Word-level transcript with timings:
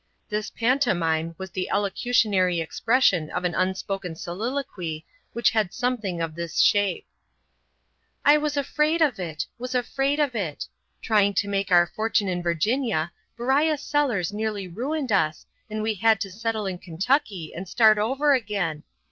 This 0.29 0.49
pantomime 0.49 1.35
was 1.37 1.51
the 1.51 1.69
elocutionary 1.71 2.59
expression 2.59 3.29
of 3.29 3.43
an 3.45 3.53
unspoken 3.53 4.15
soliloquy 4.15 5.05
which 5.33 5.51
had 5.51 5.71
something 5.75 6.23
of 6.23 6.33
this 6.33 6.59
shape: 6.59 7.05
"I 8.25 8.35
was 8.37 8.57
afraid 8.57 9.03
of 9.03 9.19
it 9.19 9.45
was 9.59 9.75
afraid 9.75 10.19
of 10.19 10.33
it. 10.33 10.65
Trying 11.03 11.35
to 11.35 11.47
make 11.47 11.71
our 11.71 11.85
fortune 11.85 12.27
in 12.27 12.41
Virginia, 12.41 13.11
Beriah 13.37 13.77
Sellers 13.77 14.33
nearly 14.33 14.67
ruined 14.67 15.11
us 15.11 15.45
and 15.69 15.83
we 15.83 15.93
had 15.93 16.19
to 16.21 16.31
settle 16.31 16.65
in 16.65 16.79
Kentucky 16.79 17.53
and 17.53 17.69
start 17.69 17.99
over 17.99 18.33
again. 18.33 18.81